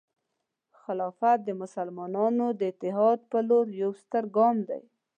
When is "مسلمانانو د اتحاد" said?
1.61-3.19